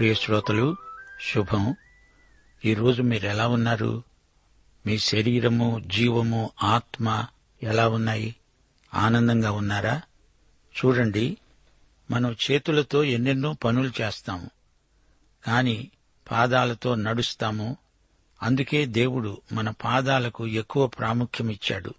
[0.00, 0.76] ప్రియ శ్రోతలు
[1.20, 1.74] శుభం
[2.64, 4.02] ఈరోజు మీరు ఎలా ఉన్నారు?
[4.86, 7.26] మీ శరీరము జీవము ఆత్మ
[7.62, 8.34] ఎలా ఉన్నాయి?
[8.94, 10.02] ఆనందంగా ఉన్నారా?
[10.84, 11.36] చూడండి
[12.10, 14.50] మనం చేతులతో ఎన్నెన్నో పనులు చేస్తాము.
[15.46, 15.90] కాని
[16.30, 17.76] పాదాలతో నడుస్తాము.
[18.42, 21.94] అందుకే దేవుడు మన పాదాలకు ఎక్కువ ప్రాముఖ్యమిచ్చాడు.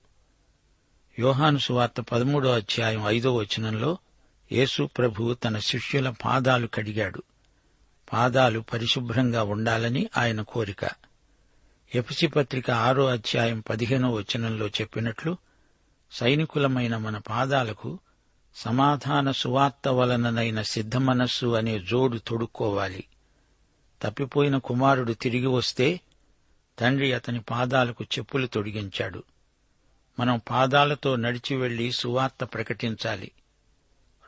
[1.20, 3.98] యోహాను సువార్త పదమూడో అధ్యాయం ఐదో వచనంలో
[4.52, 7.24] యేసు ప్రభు తన శిష్యుల పాదాలు కడిగాడు.
[8.14, 10.90] పాదాలు పరిశుభ్రంగా ఉండాలని ఆయన కోరిక.
[11.96, 15.38] ఎఫ్సి పత్రిక ఆరో అధ్యాయం పదిహేనో వచనంలో చెప్పినట్లు
[16.12, 18.00] సైనికులమైన మన పాదాలకు
[18.56, 23.04] సమాధాన సువార్త వలననైన సిద్ధమనస్సు అనే జోడు తొడుక్కోవాలి.
[24.02, 26.00] తప్పిపోయిన కుమారుడు తిరిగి వస్తే
[26.80, 29.24] తండ్రి అతని పాదాలకు చెప్పులు తొడిగించాడు.
[30.20, 33.32] మనం పాదాలతో నడిచి వెళ్ళి సువార్త ప్రకటించాలి.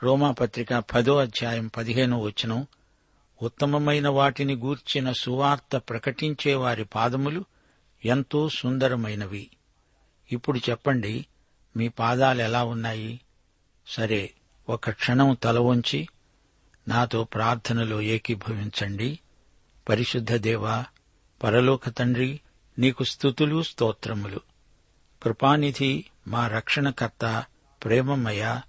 [0.03, 2.67] రోమాపత్రిక పదో అధ్యాయం పదిహేనో వచనం
[3.43, 7.45] ఉత్తమమైన వాటిని గూర్చిన సువార్త ప్రకటించే వారి పాదములు
[8.05, 9.49] ఎంతో సుందరమైనవి.
[10.31, 11.25] ఇప్పుడు చెప్పండి
[11.77, 13.21] మీ పాదాలు ఎలా ఉన్నాయి?
[13.87, 14.33] సరే
[14.69, 16.07] ఒక క్షణం తల వంచి
[16.87, 19.19] నాతో ప్రార్థనలో ఏకీభవించండి.
[19.89, 20.85] పరిశుద్ధ దేవా
[21.43, 22.39] పరలోక తండ్రి
[22.79, 24.41] నీకు స్థుతులు స్తోత్రములు.
[25.23, 27.43] కృపానిధి మా రక్షణకర్త
[27.83, 28.59] ప్రేమమయ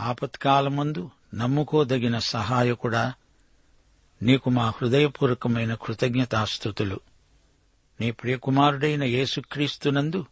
[0.00, 3.14] ఆపత్కాలమందు నమ్ముకోదగిన సహాయకుడా
[4.22, 7.00] నీకు మా హృదయపూర్వకమైన కృతజ్ఞతాస్థుతులు
[8.00, 10.26] నీ ప్రియకుమారుడైన యేసుక్రీస్తునందు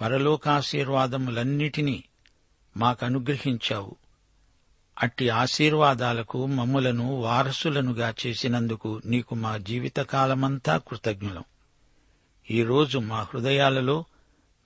[0.00, 2.04] పరలోకాశీర్వాదములన్నిటినీ
[2.76, 3.96] మాకనుగ్రహించావు.
[5.02, 11.44] అట్టి ఆశీర్వాదాలకు మమ్ములను వారసులనుగా చేసినందుకు నీకు మా జీవితకాలమంతా కృతజ్ఞులం.
[12.50, 14.04] ఈరోజు మా హృదయాలలో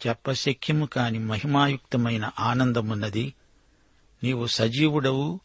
[0.06, 3.34] చెప్పశక్యము కాని మహిమాయుక్తమైన ఆనందమున్నది.
[4.24, 5.40] నీవు సజీవుడవు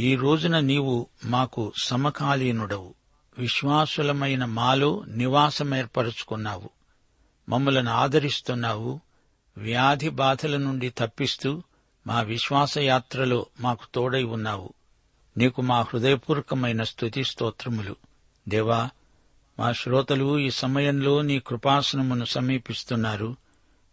[0.00, 2.94] ఈ రోజున నీవు మాకు సమకాలీనుడవు.
[3.38, 6.70] విశ్వాసులమైన మాలో నివాసమేర్పరుచుకున్నావు
[7.48, 9.00] మమ్మలను ఆదరిస్తున్నావు.
[9.58, 11.62] వ్యాధి బాధల నుండి తప్పిస్తూ
[12.06, 14.72] మా విశ్వాసయాత్రలో మాకు తోడై ఉన్నావు.
[15.36, 17.96] నీకు మా హృదయపూర్వకమైన స్థుతి స్తోత్రములు.
[18.48, 18.90] దేవా
[19.58, 23.36] మా శ్రోతలు ఈ సమయంలో నీ కృపాసనమును సమీపిస్తున్నారు.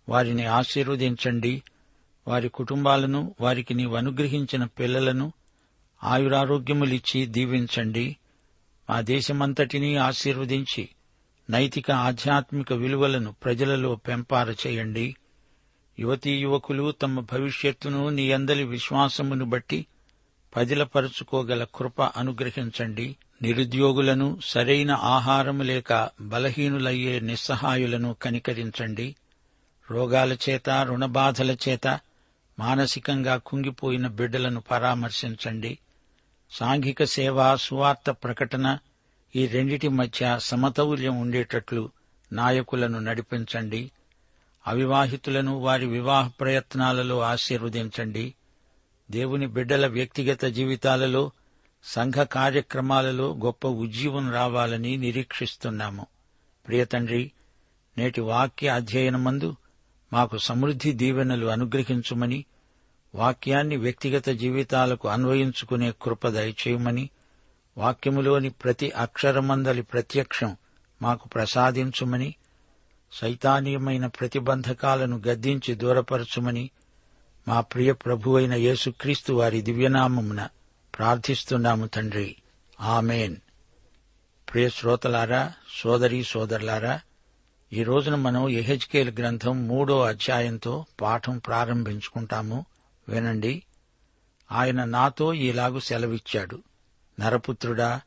[0.09, 1.63] వారిని ఆశీర్వదించండి.
[2.27, 5.33] వారి కుటుంబాలను వారికి నీవు అనుగ్రహించిన పిల్లలను
[6.03, 8.17] ఆయురారోగ్యములిచ్చి దీవించండి.
[8.89, 10.89] మా దేశమంతటినీ ఆశీర్వదించి
[11.49, 15.15] నైతిక ఆధ్యాత్మిక విలువలను ప్రజలలో పెంపార చేయండి.
[15.99, 19.85] యువతీ యువకులు తమ భవిష్యత్తును నీ అందరి విశ్వాసమును బట్టి
[20.55, 23.15] పదిలపరుచుకోగల కృప అనుగ్రహించండి.
[23.41, 29.15] నిరుద్యోగులను సరైన ఆహారము లేక బలహీనులయ్యే నిస్సహాయులను కనికరించండి.
[29.91, 31.99] రోగాల చేత రుణబాధల చేత
[32.59, 35.79] మానసికంగా కుంగిపోయిన బిడ్డలను పరామర్శించండి.
[36.51, 38.77] సాంఘిక సేవ సువార్త ప్రకటన
[39.35, 41.89] ఈ రెండిటి మధ్య సమతౌల్యం ఉండేటట్లు
[42.31, 43.91] నాయకులను నడిపించండి.
[44.67, 48.33] అవివాహితులను వారి వివాహ ప్రయత్నాలలో ఆశీర్వదించండి.
[49.11, 51.31] దేవుని బిడ్డల వ్యక్తిగత జీవితాలలో
[51.83, 56.05] సంఘ కార్యక్రమాలలో గొప్ప ఉజ్జీవం రావాలని నిరీక్షిస్తున్నాము.
[56.67, 57.31] ప్రియతండ్రి
[57.97, 59.55] నేటి వాక్య అధ్యయనమందు
[60.15, 62.45] మాకు సమృద్ధి దీవెనలు అనుగ్రహించుమని
[63.15, 67.09] వాక్యాన్ని వ్యక్తిగత జీవితాలకు అన్వయించుకునే కృప దయచేయమని
[67.77, 70.57] వాక్యములోని ప్రతి అక్షరమందలి ప్రత్యక్షం
[71.01, 72.35] మాకు ప్రసాదించుమని
[73.11, 76.69] సైతానీయమైన ప్రతిబంధకాలను గద్దించి దూరపరచుమని
[77.47, 80.47] మా ప్రియ ప్రభువైన యేసుక్రీస్తు వారి దివ్యనామమున
[80.97, 82.35] ప్రార్థిస్తున్నాము తండ్రి.
[82.81, 83.35] ఆమెన్.
[84.53, 85.53] ప్రియ శ్రోతలారా
[85.83, 86.99] సోదరీ సోదరులారా
[87.73, 92.65] ఈ రోజున మనం ఎహెచ్కేల్ గ్రంథం మూడో అధ్యాయంతో పాఠం ప్రారంభించుకుంటాము.
[93.09, 93.63] వినండి.
[94.51, 96.63] ఆయన నాతో ఇలాగు సెలవిచ్చాడు.
[97.19, 98.01] నరపుత్రుడా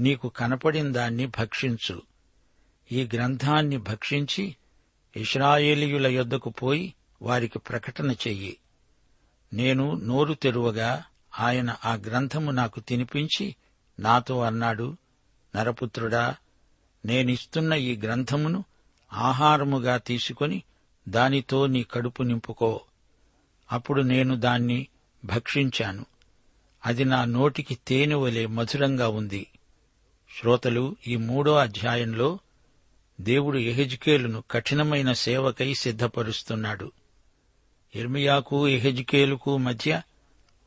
[0.00, 2.02] నీకు కనపడిన దాన్ని భక్షించు.
[2.92, 4.56] ఈ గ్రంథాన్ని భక్షించి
[5.16, 8.56] ఇస్రాయేలీయుల యొద్దకు పోయి వారికి ప్రకటన చెయ్యి.
[9.52, 11.04] నేను నోరు తెరువగా
[11.40, 13.56] ఆయన ఆ గ్రంథము నాకు తినిపించి
[14.00, 14.96] నాతో అన్నాడు.
[15.56, 16.36] నరపుత్రుడా
[17.04, 18.64] నేనిస్తున్న ఈ గ్రంథమును
[19.14, 20.62] ఆహారముగా తీసుకొని
[21.08, 22.80] దానితో నీ కడుపు నింపుకో.
[23.72, 24.86] అప్పుడు నేను దాన్ని
[25.24, 26.06] భక్షించాను.
[26.86, 29.46] అది నా నోటికి తేనె వలె మధురంగా ఉంది.
[30.40, 32.38] శ్రోతలు ఈ మూడో అధ్యాయంలో
[33.20, 36.92] దేవుడు ఎహెజ్కేలును కఠినమైన సేవకై సిద్ధపరుస్తున్నాడు.
[37.94, 40.02] ఇర్మియాకు ఎహెజ్కేలుకు మధ్య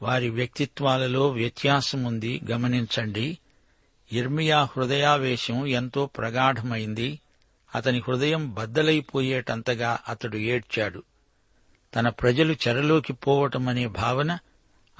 [0.02, 2.42] వారి వ్యక్తిత్వాలలో వ్యత్యాసముంది.
[2.52, 3.38] గమనించండి
[4.12, 7.20] ఇర్మియా హృదయావేశం ఎంతో ప్రగాఢమైంది.
[7.78, 11.04] అతని హృదయం బద్దలైపోయేటంతగా అతడు ఏడ్చాడు.
[11.96, 14.40] తన ప్రజలు చెరలోకి పోవటమనే భావన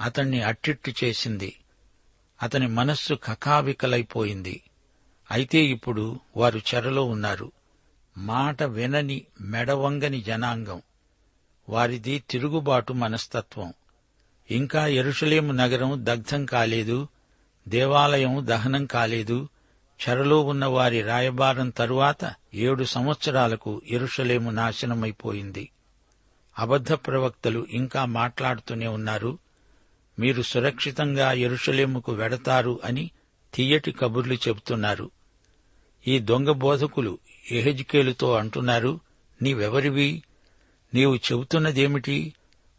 [0.00, 1.60] అతణ్ణి అట్టిట్టు చేసింది.
[2.42, 4.62] అతని మనస్సు కకావికలైపోయింది.
[5.30, 7.52] అయితే ఇప్పుడు వారు చెరలో ఉన్నారు.
[8.18, 10.82] మాట వినని మెడవంగని జనాంగం.
[11.68, 13.74] వారిది తిరుగుబాటు మనస్తత్వం.
[14.50, 17.08] ఇంకా ఎరుషలేము నగరం దగ్ధం కాలేదు
[17.68, 19.48] దేవాలయం దహనం కాలేదు
[19.98, 25.70] చెరలో ఉన్న వారి రాయబారం తరువాత ఏడు సంవత్సరాలకు ఎరుషలేము నాశనమైపోయింది.
[26.58, 29.38] అబద్ధ ప్రవక్తలు ఇంకా మాట్లాడుతూనే ఉన్నారు.
[30.18, 33.10] మీరు సురక్షితంగా ఎరుషలేముకు వెడతారు అని
[33.54, 35.10] తీయటి కబుర్లు చెబుతున్నారు.
[36.08, 37.18] ఈ దొంగ బోధకులు
[37.50, 39.00] ఎహెజ్కేలుతో అంటున్నారు
[39.42, 40.22] నీవెవరివి?
[40.94, 42.34] నీవు చెబుతున్నదేమిటి?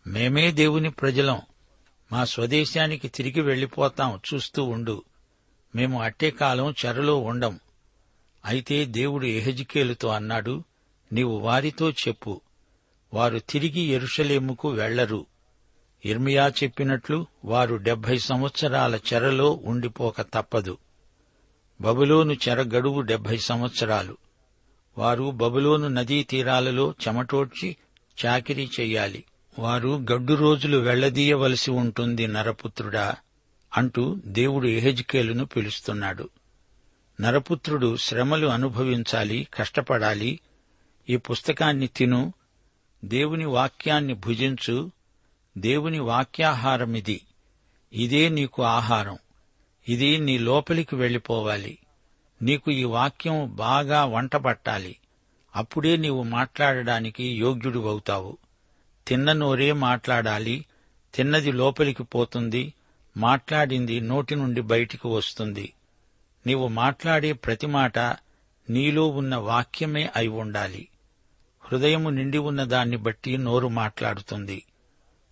[0.07, 1.41] మేమే దేవుని ప్రజలం.
[2.11, 5.03] మా స్వదేశానికి తిరిగి వెళ్ళిపోతాం చూస్తూ ఉండు.
[5.75, 7.59] మేము అట్టే కాలం చెరలో ఉండం.
[8.45, 10.63] అయితే దేవుడు ఎహజికేలుతో అన్నాడు
[11.13, 12.41] నీవు వారితో చెప్పు.
[13.13, 15.25] వారు తిరిగి ఎరుషలేముకు వెళ్ళరు
[16.05, 20.77] ఇర్మియా చెప్పినట్లు వారు డెబ్బై సంవత్సరాల చెరలో ఉండిపోక తప్పదు.
[21.81, 24.17] బబులోను చెర గడువు డెబ్బై సంవత్సరాలు.
[24.97, 27.77] వారు బబులోను నదీ తీరాలలో చెమటోడ్చి
[28.25, 29.23] చాకిరీ చెయ్యాలి.
[29.59, 33.15] వారు గడ్డు రోజులు వెళ్ళదీయవలసి ఉంటుంది నరపుత్రుడా.
[33.77, 36.29] అంటూ దేవుడు ఎహెజ్కేలును పిలుస్తున్నాడు.
[37.21, 40.39] నరపుత్రుడు శ్రమలు అనుభవించాలి కష్టపడాలి.
[41.09, 42.33] ఈ పుస్తకాన్ని తిను
[43.05, 44.91] దేవుని వాక్యాన్ని భుజించు
[45.57, 47.21] దేవుని వాక్యాహారమిది.
[47.93, 49.17] ఇదే నీకు ఆహారం.
[49.89, 51.77] ఇది నీ లోపలికి వెళ్ళిపోవాలి
[52.41, 54.95] నీకు ఈ వాక్యం బాగా వంటపట్టాలి.
[55.55, 58.37] అప్పుడే నీవు మాట్లాడడానికి యోగ్యుడు అవుతావు.
[59.07, 60.65] తిన్న నోరే మాట్లాడాలి.
[61.15, 62.73] తిన్నది లోపలికి పోతుంది.
[63.17, 65.73] మాట్లాడింది నోటి నుండి బయటికి వస్తుంది.
[66.47, 67.99] నీవు మాట్లాడే ప్రతి మాట
[68.69, 70.87] నీలో ఉన్న వాక్యమే అయి ఉండాలి.
[71.63, 74.65] హృదయము నిండి ఉన్న దాన్ని బట్టి నోరు మాట్లాడుతుంది.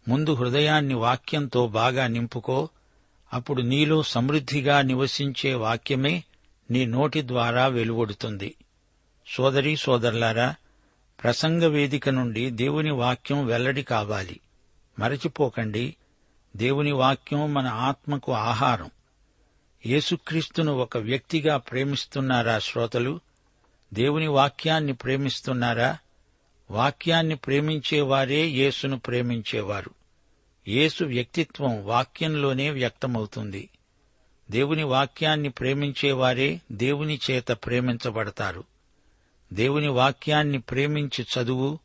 [0.08, 2.70] ముందు హృదయాన్ని వాక్యంతో బాగా నింపుకో.
[3.34, 6.24] అప్పుడు నీలో సమృద్ధిగా నివసించే వాక్యమే
[6.72, 8.56] నీ నోటి ద్వారా వెలువడుతుంది.
[9.28, 10.56] సోదరీ సోదరులారా
[11.24, 14.40] ప్రసంగ వేదిక నుండి దేవుని వాక్యం వెల్లడి కావాలి.
[15.00, 15.96] మరచిపోకండి.
[16.58, 18.90] దేవుని వాక్యం మన ఆత్మకు ఆహారం.
[19.86, 23.20] యేసుక్రీస్తును ఒక వ్యక్తిగా ప్రేమిస్తున్నారా శ్రోతలు?
[23.94, 25.98] దేవుని వాక్యాన్ని ప్రేమిస్తున్నారా?
[26.72, 29.92] వాక్యాన్ని ప్రేమించేవారే యేసును ప్రేమించేవారు.
[30.68, 33.70] యేసు వ్యక్తిత్వం వాక్యంలోనే వ్యక్తమవుతుంది.
[34.52, 38.64] దేవుని వాక్యాన్ని ప్రేమించేవారే దేవుని చేత ప్రేమించబడతారు.
[39.54, 41.80] దేవుని వాక్యాన్ని ప్రేమించి చదువు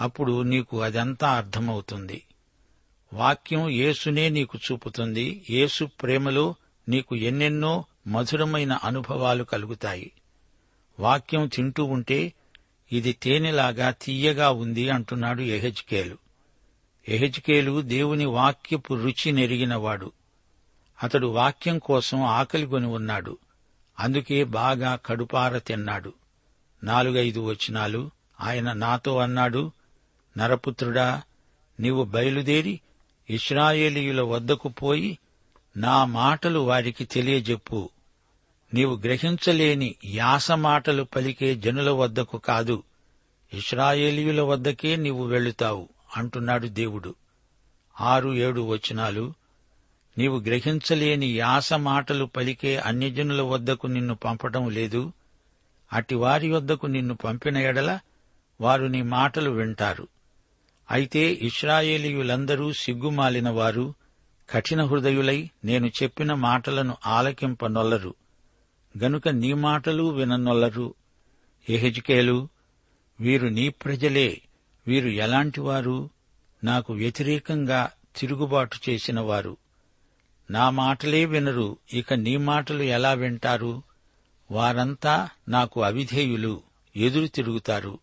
[0.00, 2.22] అప్పుడు నీకు అదంతా అర్థమవుతుంది.
[3.12, 5.44] వాక్యం యేసునే నీకు చూపుతుంది.
[5.50, 6.54] యేసు ప్రేమలో
[6.88, 10.12] నీకు ఎన్నెన్నో మధురమైన అనుభవాలు కలుగుతాయి.
[11.00, 12.32] వాక్యం తింటూ ఉంటే
[12.92, 16.18] ఇది తేనెలాగా తీయగా ఉంది అంటున్నాడు ఎహెజ్కేలు
[17.08, 20.12] ఎహెజ్కేలు దేవుని వాక్యపు రుచి నెరిగినవాడు.
[21.02, 23.38] అతడు వాక్యం కోసం ఆకలిగొని ఉన్నాడు.
[24.00, 26.12] అందుకే బాగా కడుపార తిన్నాడు.
[26.84, 28.10] నాలుగైదు వచనాలు
[28.40, 29.72] ఆయన నాతో అన్నాడు
[30.38, 31.22] నరపుత్రుడా
[31.80, 32.80] నీవు బయలుదేరి
[33.30, 35.18] ఇస్రాయేలీయుల వద్దకు పోయి
[35.76, 37.90] నా మాటలు వారికి తెలియజెప్పు.
[38.74, 42.82] నీవు గ్రహించలేని యాస మాటలు పలికే జనుల వద్దకు కాదు
[43.52, 47.14] ఇస్రాయేలీయుల వద్దకే నీవు వెళుతావు అంటున్నాడు దేవుడు.
[48.00, 49.34] ఆరు ఏడు వచనాలు.
[50.18, 55.12] నీవు గ్రహించలేని యాస మాటలు పలికే అన్యజనుల వద్దకు నిన్ను పంపటం లేదు.
[55.92, 57.98] అటి వారి వద్దకు నిన్ను పంపిన ఎడల
[58.60, 60.08] వారు నీ మాటలు వింటారు.
[60.90, 63.94] అయితే ఇస్రాయేలీయులందరూ సిగ్గుమాలిన వారు
[64.50, 68.14] కఠిన హృదయులై నేను చెప్పిన మాటలను ఆలకింపనొల్లరు.
[68.98, 70.94] గనుక నీ మాటలు విననొల్లరు.
[71.68, 72.48] ఎహెజ్కేలు
[73.20, 74.40] వీరు నీ ప్రజలే
[74.86, 76.10] వీరు ఎలాంటివారు
[76.64, 79.56] నాకు వ్యతిరేకంగా తిరుగుబాటు చేసిన వారు
[80.50, 83.82] నా మాటలే వినరు ఇక నీ మాటలు ఎలా వింటారు?
[84.50, 86.62] వారంతా నాకు అవిధేయులు
[86.96, 87.98] ఎదురు తిరుగుతారు.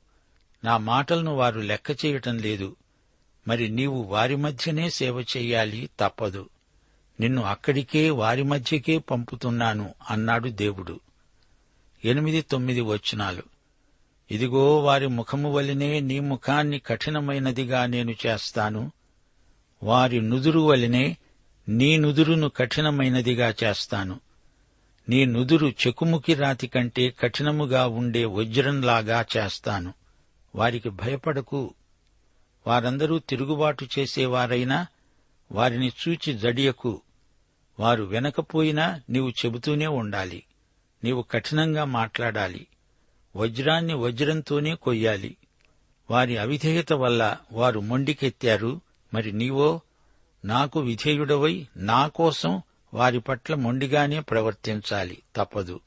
[0.63, 2.75] నా మాటలను వారు లెక్క చేయటం లేదు.
[3.47, 6.49] మరి నీవు వారి మధ్యనే సేవ చెయ్యాలి తప్పదు.
[7.19, 10.99] నిన్ను అక్కడికే వారి మధ్యకే పంపుతున్నాను అన్నాడు దేవుడు.
[12.05, 13.43] ఎనిమిది తొమ్మిది వచనాలు.
[14.31, 18.91] ఇదిగో వారి ముఖము వలనే నీ ముఖాన్ని కఠినమైనదిగా నేను చేస్తాను.
[19.83, 21.17] వారి నుదురు వలనే
[21.69, 24.19] నీ నుదురును కఠినమైనదిగా చేస్తాను.
[25.09, 29.93] నీ నుదురు చెకుముకి రాతి కంటే కఠినముగా ఉండే వజ్రంలాగా చేస్తాను.
[30.55, 31.73] వారికి భయపడకు.
[32.67, 34.87] వారందరూ తిరుగుబాటు చేసేవారైనా
[35.51, 37.01] వారిని చూచి జడియకు.
[37.79, 40.43] వారు వెనకపోయినా నీవు చెబుతూనే ఉండాలి.
[41.03, 42.67] నీవు కఠినంగా మాట్లాడాలి.
[43.35, 45.37] వజ్రాన్ని వజ్రంతోనే కొయ్యాలి.
[46.11, 48.81] వారి అవిధేయత వల్ల వారు మొండికెత్తారు.
[49.13, 49.81] మరి నీవో
[50.45, 52.61] నాకు విధేయుడవై నా కోసం
[52.93, 55.23] వారి పట్ల మొండిగానే ప్రవర్తించాలి.
[55.35, 55.79] తప్పదు.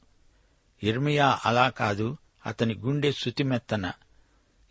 [0.83, 2.17] ఇర్మియా అలా కాదు.
[2.45, 3.91] అతని గుండె శుతిమెత్తన.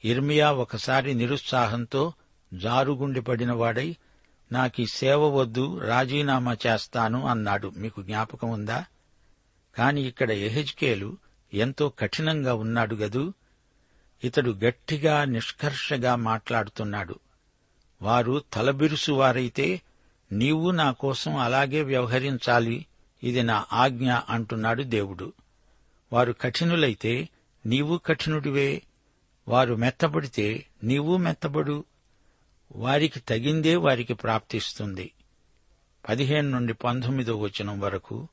[0.05, 2.13] ఇర్మియా ఒకసారి నిరుత్సాహంతో
[2.55, 3.97] జారుగుండిపడినవాడై
[4.53, 7.73] నాకీ సేవ వద్దు రాజీనామా చేస్తాను అన్నాడు.
[7.77, 8.85] మీకు జ్ఞాపకం ఉందా?
[9.77, 11.17] కాని ఇక్కడ ఎహెజ్కేలు
[11.55, 13.33] ఎంతో కఠినంగా ఉన్నాడు గదూ.
[14.25, 17.19] ఇతడు గట్టిగా నిష్కర్షగా మాట్లాడుతున్నాడు.
[18.03, 19.83] వారు తలబిరుసు వారైతే
[20.33, 22.87] నీవు నా కోసం అలాగే వ్యవహరించాలి
[23.23, 25.33] ఇది నా ఆజ్ఞ అంటున్నాడు దేవుడు.
[26.13, 27.29] వారు కఠినులైతే
[27.67, 28.83] నీవు కఠినుడివే
[29.49, 31.85] వారు మెత్తబడితే నీవు మెత్తబడు.
[32.77, 35.13] వారికి తగిందే వారికి ప్రాప్తిస్తుంది.
[36.09, 38.29] పదిహేను నుండి పంతొమ్మిదో వచనం వరకు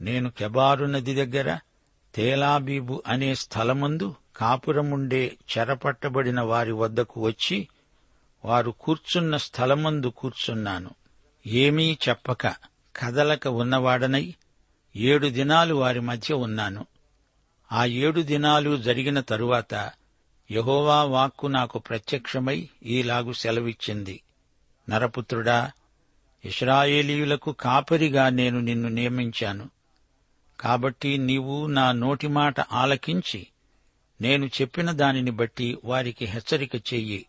[0.00, 1.58] నేను కెబారు నది దగ్గర
[2.14, 7.68] తేలాబీబు అనే స్థలమందు కాపురముండే చెరపట్టబడిన వారి వద్దకు వచ్చి
[8.44, 10.90] వారు కూర్చున్న స్థలమందు కూర్చున్నాను.
[11.46, 12.46] ఏమీ చెప్పక
[12.96, 14.34] కదలక ఉన్నవాడనై
[14.96, 16.86] ఏడు దినాలు వారి మధ్య ఉన్నాను.
[17.72, 19.90] ఆ ఏడు దినాలు జరిగిన తరువాత
[20.50, 24.22] యహోవా వాక్కు నాకు ప్రత్యక్షమై ఈలాగు సెలవిచ్చింది.
[24.88, 25.72] నరపుత్రుడా
[26.44, 29.70] ఇస్రాయేలీయులకు కాపరిగా నేను నిన్ను నియమించాను.
[30.60, 33.46] కాబట్టి నీవు నా నోటి మాట ఆలకించి
[34.20, 37.26] నేను చెప్పిన దానిని బట్టి వారికి హెచ్చరిక చెయ్యి.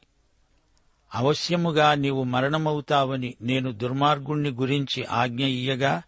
[1.13, 6.03] అవశ్యముగా నీవు మరణమవుతావని నేను దుర్మార్గుణ్ణి గురించి ఆజ్ఞ ఇయ్యగా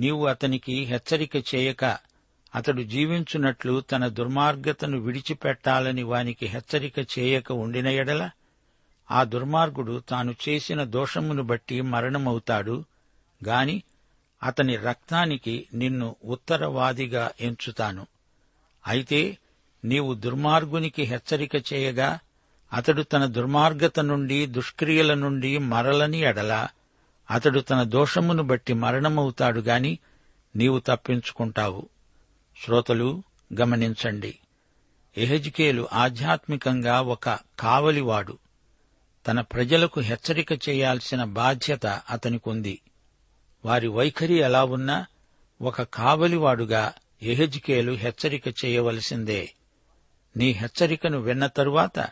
[0.00, 2.13] నీవు అతనికి హెచ్చరిక చేయక
[2.54, 8.30] అతడు జీవించున్నట్లు తన దుర్మార్గతను విడిచిపెట్టాలని వానికి హెచ్చరిక చేయక ఉండిన ఎడల
[9.10, 12.84] ఆ దుర్మార్గుడు తాను చేసిన దోషమును బట్టి మరణమవుతాడు.
[13.44, 13.82] గాని
[14.42, 18.06] అతని రక్తానికి నిన్ను ఉత్తరవాదిగా ఎంచుతాను.
[18.86, 19.38] అయితే
[19.84, 22.18] నీవు దుర్మార్గునికి హెచ్చరిక చేయగా
[22.72, 26.68] అతడు తన దుర్మార్గత నుండి దుష్క్రియల నుండి మరలని ఎడల
[27.30, 29.98] అతడు తన దోషమును బట్టి మరణమవుతాడు గాని
[30.56, 31.88] నీవు తప్పించుకుంటావు.
[32.62, 33.22] శ్రోతలు
[33.60, 34.38] గమనించండి.
[35.16, 38.38] ఎహెజ్కేలు ఆధ్యాత్మికంగా ఒక కావలివాడు.
[39.26, 42.80] తన ప్రజలకు హెచ్చరిక చేయాల్సిన బాధ్యత అతనికుంది.
[43.64, 45.06] వారి వైఖరి ఎలా ఉన్నా
[45.62, 46.92] ఒక కావలివాడుగా
[47.22, 49.54] ఎహెజ్కేలు హెచ్చరిక చేయవలసిందే.
[50.36, 52.08] నీ హెచ్చరికను విన్న తరువాత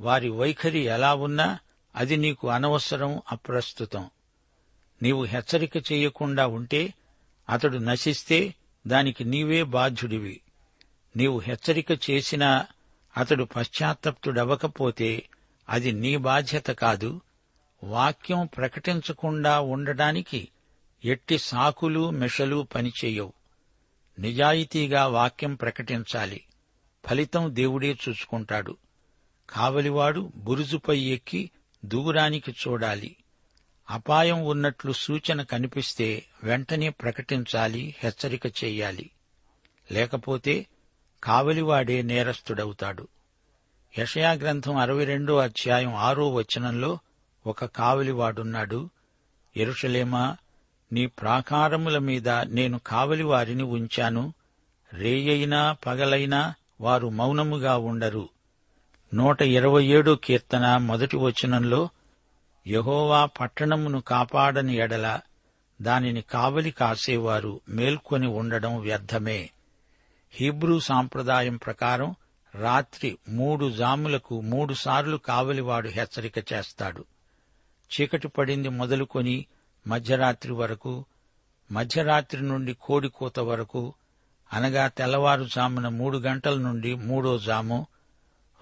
[0.00, 1.58] వారి వైఖరి ఎలా ఉన్నా
[1.94, 4.10] అది నీకు అనవసరం అప్రస్తుతం.
[5.02, 6.94] నీవు హెచ్చరిక చేయకుండా ఉంటే
[7.48, 8.54] అతడు నశిస్తే
[8.86, 10.40] దానికి నీవే బాధ్యుడివి.
[11.16, 12.66] నీవు హెచ్చరిక చేసినా
[13.16, 15.28] అతడు పశ్చాత్తప్తుడవకపోతే
[15.68, 17.20] అది నీ బాధ్యత కాదు.
[17.84, 20.48] వాక్యం ప్రకటించకుండా ఉండడానికి
[21.04, 23.32] ఎట్టి సాకులు మెషలు పనిచేయవు.
[24.18, 26.44] నిజాయితీగా వాక్యం ప్రకటించాలి.
[27.06, 28.76] ఫలితం దేవుడే చూసుకుంటాడు.
[29.50, 31.50] కావలివాడు బురుజుపై ఎక్కి
[31.84, 33.16] దూరానికి చూడాలి.
[33.90, 39.10] అపాయం ఉన్నట్లు సూచన కనిపిస్తే వెంటనే ప్రకటించాలి హెచ్చరిక చెయ్యాలి
[39.92, 40.66] లేకపోతే
[41.24, 43.08] కావలివాడే నేరస్తుడవుతాడు.
[43.98, 46.98] యషయా గ్రంథం అరవై రెండో అధ్యాయం ఆరో వచనంలో
[47.46, 48.90] ఒక కావలివాడున్నాడు.
[49.56, 50.36] ఎరుషలేమా
[50.92, 54.34] నీ ప్రాకారముల మీద నేను కావలివారిని ఉంచాను.
[54.92, 58.28] రేయైనా పగలైనా వారు మౌనముగా ఉండరు.
[59.14, 61.88] నూట ఇరవై ఏడో కీర్తన మొదటి వచనంలో
[62.66, 65.20] యహోవా పట్టణమును కాపాడని ఎడల
[65.82, 69.50] దానిని కావలి కాసేవారు మేల్కొని ఉండడం వ్యర్థమే.
[70.32, 72.14] హీబ్రూ సాంప్రదాయం ప్రకారం
[72.54, 77.04] రాత్రి మూడు జాములకు మూడుసార్లు కావలివాడు హెచ్చరిక చేస్తాడు.
[77.90, 79.46] చీకటి పడింది మొదలుకొని
[79.86, 81.04] మధ్యరాత్రి వరకు
[81.72, 83.94] మధ్యరాత్రి నుండి కోడికూత వరకు
[84.52, 87.86] అనగా తెల్లవారుజామున మూడు గంటల నుండి మూడో జాము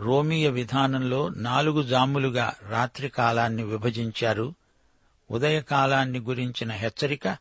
[0.02, 4.54] రోమీయ విధానంలో నాలుగు జాములుగా రాత్రి కాలాన్ని విభజించారు.
[5.30, 7.36] ఉదయకాలాన్ని గురించిన హెచ్చరిక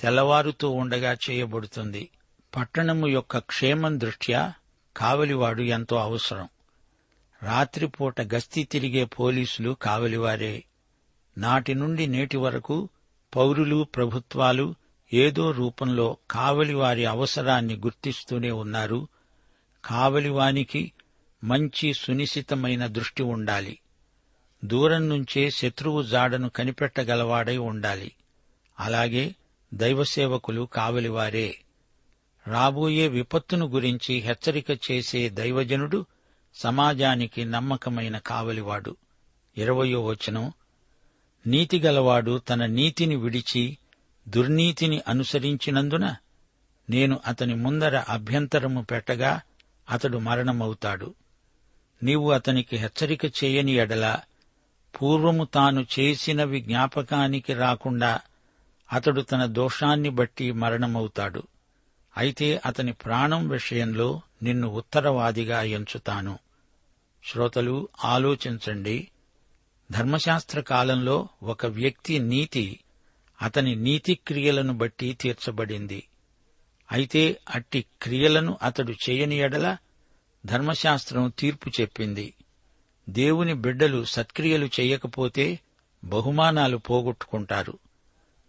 [0.00, 2.10] తెల్లవారుతూ ఉండగా చేయబడుతుంది.
[2.56, 4.52] పట్టణము యొక్క క్షేమం దృష్ట్యా
[4.96, 6.48] కావలివాడు ఎంతో అవసరం.
[7.42, 10.64] రాత్రిపూట గస్తీ తిరిగే పోలీసులు కావలివారే.
[11.38, 12.88] నాటి నుండి నేటి వరకు
[13.36, 14.74] పౌరులు ప్రభుత్వాలు
[15.12, 19.08] ఏదో రూపంలో కావలివారి అవసరాన్ని గుర్తిస్తూనే ఉన్నారు.
[19.84, 20.92] కావలివానికి
[21.44, 23.78] మంచి సునిశితమైన దృష్టి ఉండాలి.
[24.64, 28.12] దూరం నుంచే శత్రువు జాడను కనిపెట్టగలవాడై ఉండాలి.
[28.80, 29.34] అలాగే
[29.74, 31.58] దైవసేవకులు కావలివారే.
[32.46, 36.06] రాబోయే విపత్తును గురించి హెచ్చరిక చేసే దైవజనుడు
[36.54, 38.96] సమాజానికి నమ్మకమైన కావలివాడు.
[39.56, 40.52] ఇరవయో వచనం.
[41.46, 43.78] నీతిగలవాడు తన నీతిని విడిచి
[44.28, 46.16] దుర్నీతిని అనుసరించినందున
[46.90, 49.40] నేను అతని ముందర అభ్యంతరము పెట్టగా
[49.90, 51.14] అతడు మరణమవుతాడు.
[52.02, 54.18] నీవు అతనికి హెచ్చరిక చేయని ఎడల
[55.02, 58.20] పూర్వము తాను చేసినవి జ్ఞాపకానికి రాకుండా
[58.92, 61.42] అతడు తన దోషాన్ని బట్టి మరణమవుతాడు.
[62.16, 66.38] అయితే అతని ప్రాణం విషయంలో నిన్ను ఉత్తరవాదిగా ఎంచుతాను.
[67.24, 69.08] శ్రోతలు ఆలోచించండి.
[69.92, 72.80] ధర్మశాస్త్ర కాలంలో ఒక వ్యక్తి నీతి
[73.42, 76.08] అతని నీతి క్రియలను బట్టి తీర్చబడింది.
[76.92, 79.76] అయితే అట్టి క్రియలను అతడు చేయని ఎడల
[80.46, 82.34] ధర్మశాస్త్రం తీర్పు చెప్పింది.
[83.08, 85.60] దేవుని బిడ్డలు సత్క్రియలు చేయకపోతే
[86.04, 87.78] బహుమానాలు పోగొట్టుకుంటారు.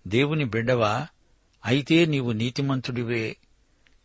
[0.08, 1.08] దేవుని బిడ్డవా
[1.66, 3.38] అయితే నీవు నీతిమంతుడివే.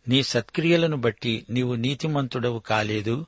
[0.07, 3.25] నీ సత్క్రియలను బట్టి నీవు నీతిమంతుడవు కాలేదు.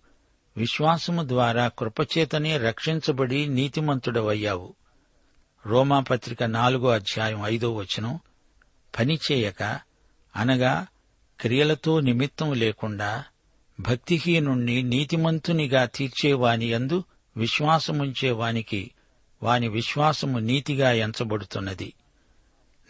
[0.58, 4.76] విశ్వాసము ద్వారా కృపచేతనే రక్షించబడి నీతిమంతుడవయ్యావు.
[5.66, 8.20] రోమాపత్రిక నాలుగో అధ్యాయం ఐదో వచనం.
[9.00, 9.80] పనిచేయక
[10.36, 10.88] అనగా
[11.40, 13.24] క్రియలతో నిమిత్తం లేకుండా
[13.82, 17.04] భక్తిహీనుణ్ణి నీతిమంతునిగా తీర్చేవాని యందు
[17.38, 18.92] విశ్వాసముంచేవానికి
[19.44, 21.94] వాని విశ్వాసము నీతిగా ఎంచబడుతున్నది.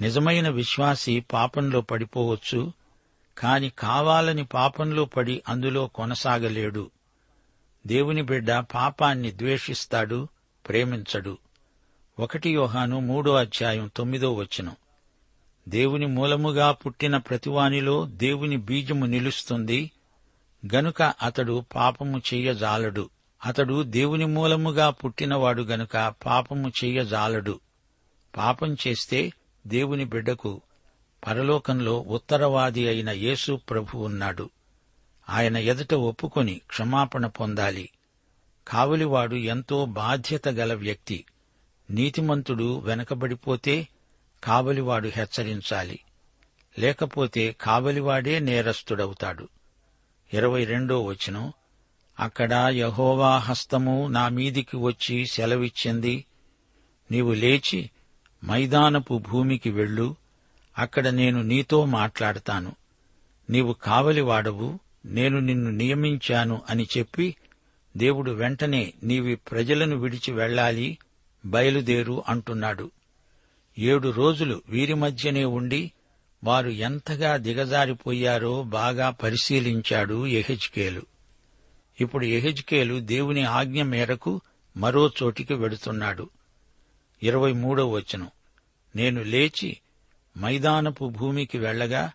[0.01, 2.73] నిజమైన విశ్వాసి పాపంలో పడిపోవచ్చు
[3.37, 6.91] కాని కావాలని పాపంలో పడి అందులో కొనసాగలేడు.
[7.87, 10.27] దేవుని బిడ్డ పాపాన్ని ద్వేషిస్తాడు
[10.69, 11.37] ప్రేమించడు.
[12.19, 14.75] ఒకటి యోహాను మూడో అధ్యాయం తొమ్మిదో వచనం.
[15.69, 19.91] దేవుని మూలముగా పుట్టిన ప్రతివానిలో దేవుని బీజము నిలుస్తుంది
[20.75, 23.09] గనుక అతడు పాపము చెయ్యజాలడు
[23.45, 27.59] అతడు దేవుని మూలముగా పుట్టినవాడు గనుక పాపము చెయ్యజాలడు
[28.37, 29.33] పాపం చేస్తే
[29.67, 30.61] దేవుని బిడ్డకు
[31.27, 34.49] పరలోకంలో ఉత్తరవాది అయిన యేసు ప్రభు ఉన్నాడు.
[35.29, 37.89] ఆయన ఎదుట ఒప్పుకొని క్షమాపణ పొందాలి.
[38.67, 41.25] కావలివాడు ఎంతో బాధ్యత గల వ్యక్తి.
[41.89, 43.87] నీతిమంతుడు వెనకబడిపోతే
[44.43, 45.99] కావలివాడు హెచ్చరించాలి.
[46.79, 49.47] లేకపోతే కావలివాడే నేరస్తుడవుతాడు.
[50.33, 51.53] ఇరవై రెండో వచనం
[52.19, 56.25] అక్కడ యహోవా హస్తము నా మీదికి వచ్చి సెలవిచ్చింది.
[57.11, 57.89] నీవు లేచి
[58.45, 60.15] మైదానపు భూమికి వెళ్ళు
[60.77, 62.75] అక్కడ నేను నీతో మాట్లాడతాను.
[63.49, 67.35] నీవు కావలివాడవు నేను నిన్ను నియమించాను అని చెప్పి
[67.97, 70.97] దేవుడు వెంటనే నీవి ప్రజలను విడిచి వెళ్ళాలి
[71.45, 72.91] బయలుదేరు అంటున్నాడు.
[73.79, 75.91] ఏడు రోజులు వీరి మధ్యనే ఉండి
[76.43, 81.01] వారు ఎంతగా దిగజారిపోయారో బాగా పరిశీలించాడు ఎహెజ్కేలు
[82.01, 84.41] ఇప్పుడు ఎహెజ్కేలు దేవుని ఆజ్ఞ మేరకు
[84.77, 86.29] మరో చోటికి వెడుతున్నాడు.
[87.23, 88.29] ఇరవై మూడో వచనం.
[88.95, 89.77] నేను లేచి
[90.37, 92.11] మైదానపు భూమికి వెళ్ళగా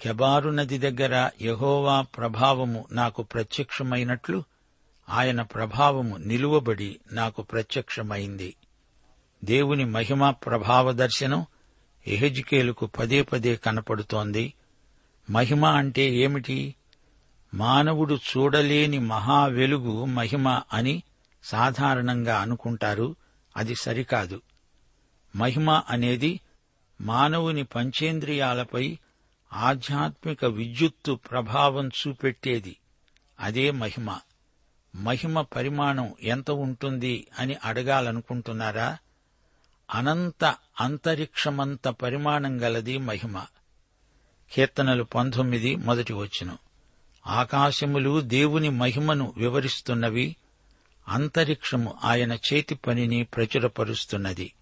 [0.00, 4.44] కెబారు నది దగ్గర యహోవా ప్రభావము నాకు ప్రత్యక్షమైనట్లు
[5.08, 8.54] ఆయన ప్రభావము నిలువబడి నాకు ప్రత్యక్షమైంది.
[9.44, 11.46] దేవుని మహిమ ప్రభావ దర్శనం
[12.06, 14.54] ఎహెజ్కేలుకు పదే పదే కనపడుతోంది.
[15.30, 16.74] మహిమ అంటే ఏమిటి?
[17.54, 21.02] మానవుడు చూడలేని మహా వెలుగు మహిమ అని
[21.44, 23.16] సాధారణంగా అనుకుంటారు.
[23.56, 24.42] అది సరికాదు.
[25.36, 26.40] మహిమ అనేది
[27.00, 28.98] మానవుని పంచేంద్రియాలపై
[29.52, 32.76] ఆధ్యాత్మిక విద్యుత్తు ప్రభావం చూపెట్టేది.
[33.40, 34.18] అదే మహిమ.
[34.96, 38.98] మహిమ పరిమాణం ఎంత ఉంటుంది అని అడగాలనుకుంటున్నారా?
[39.94, 43.44] అనంత అంతరిక్షమంత పరిమాణం గలది మహిమ.
[44.52, 46.58] కీర్తనలు పంతొమ్మిది మొదటి వచ్చును
[47.26, 50.36] ఆకాశములు దేవుని మహిమను వివరిస్తున్నవి
[51.08, 54.52] అంతరిక్షము ఆయన చేతి పనిని ప్రచురపరుస్తున్నది.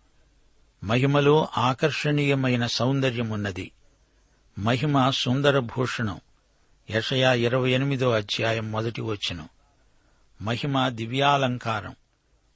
[0.84, 3.70] మహిమలో ఆకర్షణీయమైన సౌందర్యమున్నది.
[4.58, 6.20] మహిమ సుందరభూషణం.
[6.90, 9.48] యషయా ఇరవై ఎనిమిదో అధ్యాయం మొదటి వచ్చును
[10.42, 11.96] మహిమ దివ్యాలంకారం.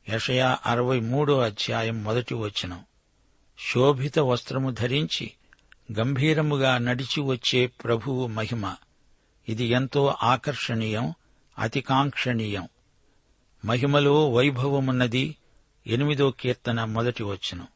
[0.08, 2.84] యషయా అరవై మూడో అధ్యాయం మొదటి వచనం.
[3.72, 5.32] శోభిత వస్త్రము ధరించి
[5.98, 8.74] గంభీరముగా నడిచి వచ్చే ప్రభువు మహిమ.
[9.48, 11.14] ఇది ఎంతో ఆకర్షణీయం
[11.58, 12.68] అతికాంక్షణీయం.
[13.64, 15.36] మహిమలో వైభవమున్నది
[15.86, 17.66] ఎనిమిదో కీర్తన మొదటి వచనం.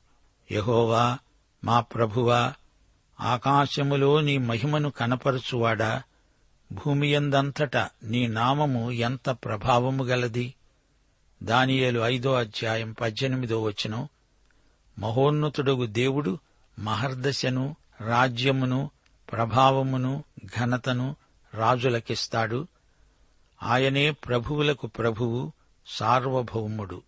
[0.52, 1.18] యహోవా
[1.64, 2.52] మా ప్రభువా
[3.20, 6.02] ఆకాశములో నీ మహిమను కనపరచువాడా?
[6.72, 10.54] భూమియందంతట నీ నామము ఎంత ప్రభావము గలది?
[11.42, 14.08] దానియేలు ఐదో అధ్యాయం పద్దెనిమిదో వచనం.
[14.98, 16.38] మహోన్నతుడగు దేవుడు
[16.78, 18.90] మహర్దశను రాజ్యమును
[19.32, 20.24] ప్రభావమును
[20.58, 21.16] ఘనతను
[21.54, 22.68] రాజులకిస్తాడు.
[23.62, 25.52] ఆయనే ప్రభువులకు ప్రభువు
[25.86, 27.02] సార్వభౌముడు.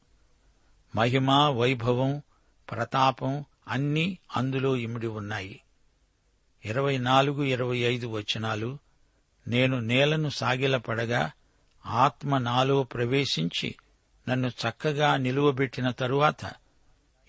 [0.97, 2.23] మహిమ వైభవం
[2.71, 5.61] ప్రతాపం అన్నీ అందులో ఇమిడి ఉన్నాయి.
[6.65, 8.79] ఇరవై నాలుగు ఇరవై ఐదు వచనాలు.
[9.49, 11.31] నేను నేలను సాగిలపడగా
[11.87, 13.75] ఆత్మ నాలో ప్రవేశించి
[14.29, 16.53] నన్ను చక్కగా నిలువబెట్టిన తరువాత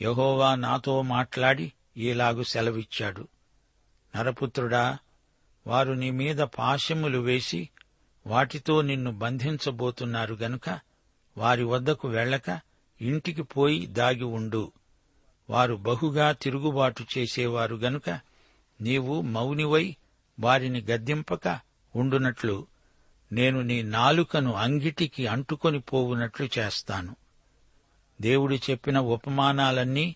[0.02, 3.28] యహోవా నాతో మాట్లాడి ఈలాగు సెలవిచ్చాడు.
[4.16, 4.98] నరపుత్రుడా
[5.68, 7.70] వారు నీ మీద పాశములు వేసి
[8.28, 10.80] వాటితో నిన్ను బంధించబోతున్నారు గనుక
[11.38, 12.60] వారి వద్దకు వెళ్ళక
[13.02, 14.72] ఇంటికి పోయి దాగి ఉండు.
[15.50, 18.20] వారు బహుగా తిరుగుబాటు చేసేవారు గనుక
[18.82, 19.96] నీవు మౌనివై
[20.40, 21.60] వారిని గద్దింపక
[21.96, 22.68] ఉండునట్లు
[23.32, 27.16] నేను నీ నాలుకను అంగిటికి అంటుకొని పోవునట్లు చేస్తాను.
[28.22, 30.16] దేవుడు చెప్పిన ఉపమానాలన్నీ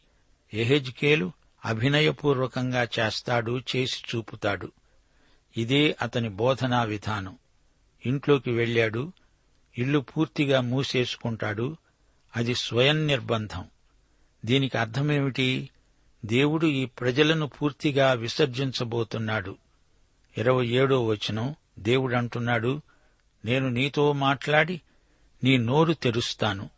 [0.53, 1.31] ఎహెజ్కేలు
[1.65, 4.71] అభినయపూర్వకంగా చేస్తాడు చేసి చూపుతాడు.
[5.57, 7.37] ఇదే అతని బోధనా విధానం.
[8.05, 9.11] ఇంట్లోకి వెళ్ళాడు
[9.77, 11.77] ఇల్లు పూర్తిగా మూసేసుకుంటాడు
[12.35, 13.65] అది స్వయం నిర్బంధం.
[14.45, 15.69] దీనికి అర్థమేమిటి?
[16.25, 19.55] దేవుడు ఈ ప్రజలను పూర్తిగా విసర్జించబోతున్నాడు.
[20.37, 22.81] ఇరవై ఏడో వచనం దేవుడంటున్నాడు
[23.45, 24.81] నేను నీతో మాట్లాడి
[25.43, 26.69] నీ నోరు తెరుస్తాను.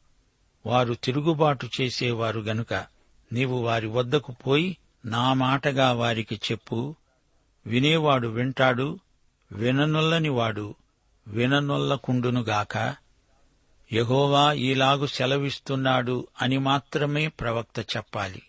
[0.66, 2.74] వారు తిరుగుబాటు చేసేవారు గనుక
[3.34, 6.96] నీవు వారి వద్దకు పోయి నా మాటగా వారికి చెప్పు.
[7.68, 9.00] వినేవాడు వింటాడు
[9.52, 10.76] విననొల్లని వాడు
[11.28, 12.96] విననొల్లకుండునుగాక
[13.94, 18.42] యహోవా ఈలాగు సెలవిస్తున్నాడు అని మాత్రమే ప్రవక్త చెప్పాలి.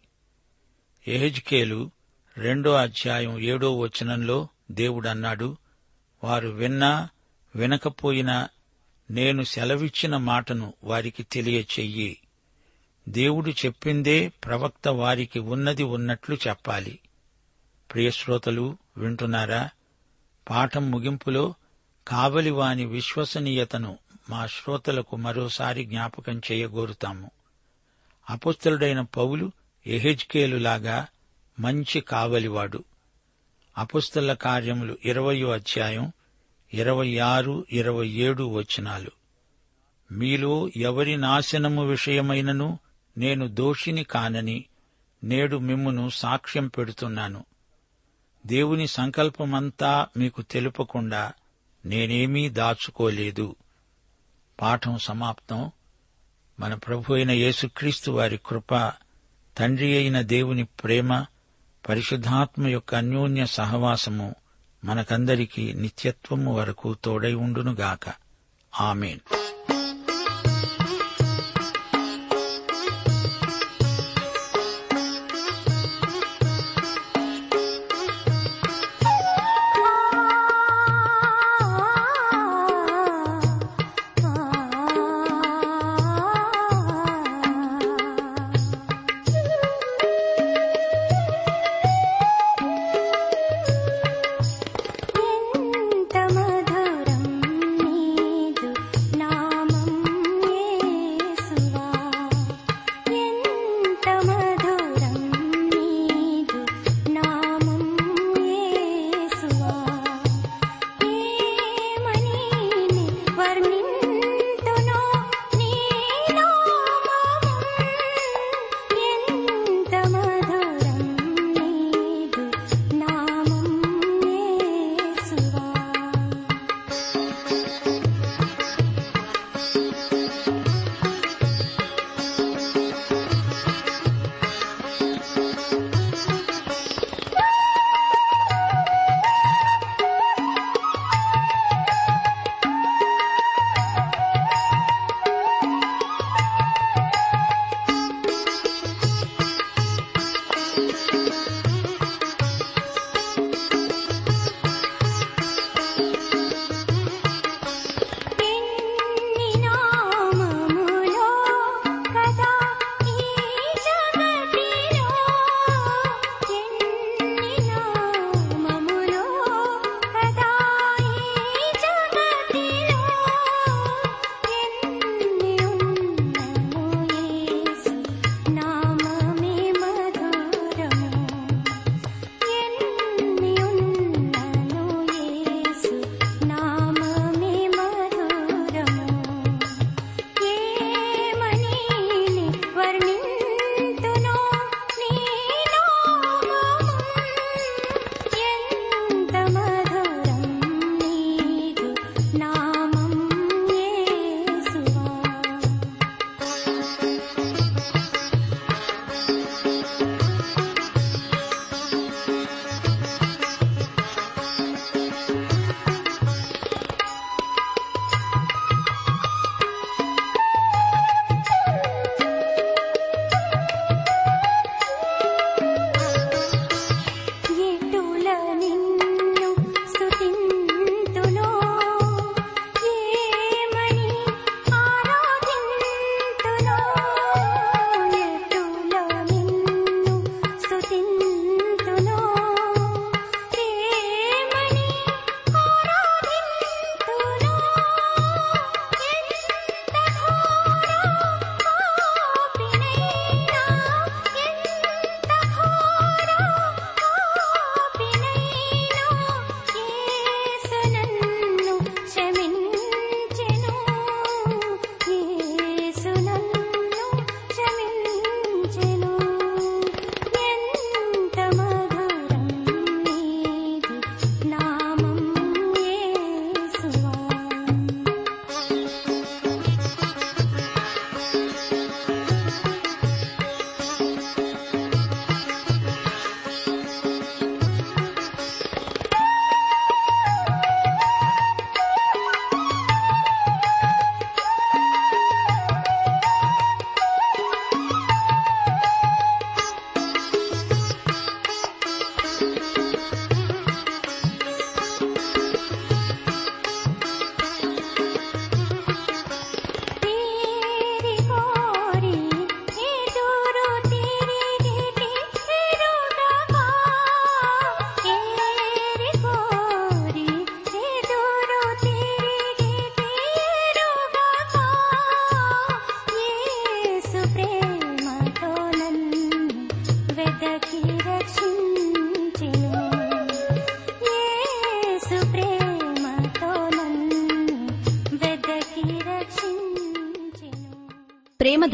[1.09, 1.90] ఎహెజ్కేలు
[2.37, 5.57] రెండో అధ్యాయం ఏడో వచనంలో దేవుడన్నాడు
[6.24, 7.09] వారు విన్నా
[7.57, 8.49] వినకపోయినా
[9.11, 12.19] నేను సెలవిచ్చిన మాటను వారికి తెలియచెయ్యి.
[13.09, 16.99] దేవుడు చెప్పిందే ప్రవక్త వారికి ఉన్నది ఉన్నట్లు చెప్పాలి.
[17.92, 19.71] ప్రియశ్రోతలు వింటున్నారా?
[20.51, 21.55] పాఠం ముగింపులో
[22.09, 23.99] కావలివాని విశ్వసనీయతను
[24.31, 27.31] మా శ్రోతలకు మరోసారి జ్ఞాపకం చేయగోరుతాము.
[28.31, 29.53] అపుస్తలుడైన పౌలు
[29.87, 31.07] ఎహెజ్కేలులాగా
[31.61, 32.85] మంచి కావలివాడు.
[33.79, 36.12] అపుస్తల కార్యములు ఇరవయో అధ్యాయం
[36.74, 39.11] ఇరవై ఆరు ఇరవై ఏడు వచనాలు.
[40.12, 42.79] మీలో ఎవరి నాశనము విషయమైనను
[43.18, 44.64] నేను దోషిని కానని
[45.24, 47.44] నేడు మిమ్మును సాక్ష్యం పెడుతున్నాను.
[48.46, 51.33] దేవుని సంకల్పమంతా మీకు తెలుపకుండా
[51.87, 53.57] నేనేమీ దాచుకోలేదు.
[54.61, 55.70] పాఠం సమాప్తం.
[56.61, 58.92] మన ప్రభు అయిన యేసుక్రీస్తు వారి కృప
[59.59, 61.24] తండ్రి అయిన దేవుని ప్రేమ
[61.88, 64.35] పరిశుద్ధాత్మ యొక్క అన్యోన్య సహవాసము
[64.87, 68.12] మనకందరికీ నిత్యత్వము వరకు తోడై ఉండునుగాక.
[68.81, 69.18] ఆమెన్.